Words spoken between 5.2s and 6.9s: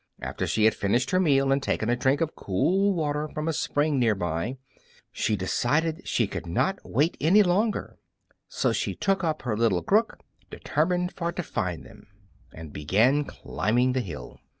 decided she would not